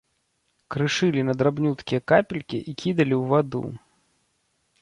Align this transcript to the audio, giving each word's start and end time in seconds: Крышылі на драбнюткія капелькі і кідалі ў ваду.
Крышылі 0.75 1.21
на 1.27 1.33
драбнюткія 1.41 2.01
капелькі 2.13 2.57
і 2.73 2.75
кідалі 2.85 3.15
ў 3.21 3.23
ваду. 3.33 3.63